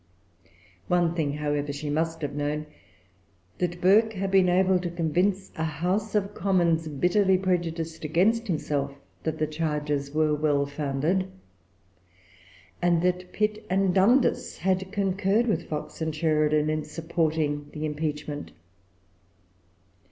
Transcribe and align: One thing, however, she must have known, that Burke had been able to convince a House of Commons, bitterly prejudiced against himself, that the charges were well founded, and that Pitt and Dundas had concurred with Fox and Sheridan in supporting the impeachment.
One 0.87 1.13
thing, 1.13 1.33
however, 1.33 1.71
she 1.71 1.87
must 1.91 2.23
have 2.23 2.33
known, 2.33 2.65
that 3.59 3.79
Burke 3.81 4.13
had 4.13 4.31
been 4.31 4.49
able 4.49 4.79
to 4.79 4.89
convince 4.89 5.51
a 5.55 5.63
House 5.63 6.15
of 6.15 6.33
Commons, 6.33 6.87
bitterly 6.87 7.37
prejudiced 7.37 8.03
against 8.03 8.47
himself, 8.47 8.93
that 9.21 9.37
the 9.37 9.45
charges 9.45 10.09
were 10.11 10.33
well 10.33 10.65
founded, 10.65 11.27
and 12.81 13.03
that 13.03 13.31
Pitt 13.31 13.63
and 13.69 13.93
Dundas 13.93 14.57
had 14.57 14.91
concurred 14.91 15.45
with 15.45 15.69
Fox 15.69 16.01
and 16.01 16.15
Sheridan 16.15 16.71
in 16.71 16.83
supporting 16.83 17.69
the 17.71 17.85
impeachment. 17.85 18.53